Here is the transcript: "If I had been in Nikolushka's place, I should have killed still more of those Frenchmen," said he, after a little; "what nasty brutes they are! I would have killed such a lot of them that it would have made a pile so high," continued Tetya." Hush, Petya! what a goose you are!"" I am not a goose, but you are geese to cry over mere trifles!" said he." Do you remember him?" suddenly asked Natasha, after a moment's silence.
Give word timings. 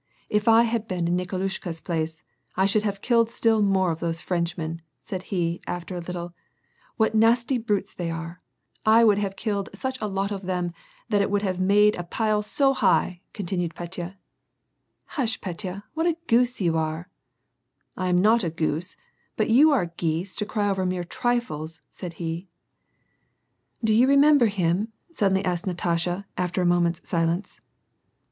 "If 0.29 0.47
I 0.47 0.63
had 0.63 0.87
been 0.87 1.07
in 1.07 1.15
Nikolushka's 1.15 1.79
place, 1.79 2.23
I 2.55 2.65
should 2.65 2.81
have 2.81 3.03
killed 3.03 3.29
still 3.29 3.61
more 3.61 3.91
of 3.91 3.99
those 3.99 4.19
Frenchmen," 4.19 4.81
said 4.99 5.21
he, 5.29 5.61
after 5.67 5.95
a 5.95 5.99
little; 6.01 6.33
"what 6.97 7.13
nasty 7.13 7.59
brutes 7.59 7.93
they 7.93 8.09
are! 8.09 8.39
I 8.83 9.03
would 9.03 9.19
have 9.19 9.35
killed 9.35 9.69
such 9.75 9.99
a 10.01 10.07
lot 10.07 10.31
of 10.31 10.47
them 10.47 10.73
that 11.09 11.21
it 11.21 11.29
would 11.29 11.43
have 11.43 11.59
made 11.59 11.93
a 11.97 12.03
pile 12.03 12.41
so 12.41 12.73
high," 12.73 13.21
continued 13.31 13.75
Tetya." 13.75 14.15
Hush, 15.19 15.39
Petya! 15.39 15.83
what 15.93 16.07
a 16.07 16.17
goose 16.25 16.59
you 16.59 16.75
are!"" 16.77 17.07
I 17.95 18.07
am 18.09 18.19
not 18.21 18.43
a 18.43 18.49
goose, 18.49 18.95
but 19.35 19.51
you 19.51 19.71
are 19.71 19.85
geese 19.85 20.35
to 20.37 20.47
cry 20.47 20.67
over 20.67 20.83
mere 20.83 21.03
trifles!" 21.03 21.79
said 21.99 22.13
he." 22.13 22.47
Do 23.83 23.93
you 23.93 24.07
remember 24.07 24.47
him?" 24.47 24.93
suddenly 25.13 25.45
asked 25.45 25.67
Natasha, 25.67 26.23
after 26.39 26.59
a 26.59 26.65
moment's 26.65 27.07
silence. 27.07 27.61